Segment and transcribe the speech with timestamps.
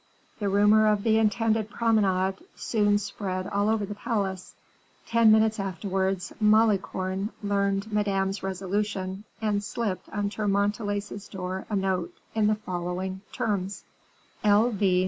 [0.39, 4.55] The rumor of the intended promenade soon spread all over the palace;
[5.07, 12.47] ten minutes afterwards Malicorne learned Madame's resolution, and slipped under Montalais's door a note, in
[12.47, 13.83] the following terms:
[14.43, 14.71] "L.
[14.71, 14.99] V.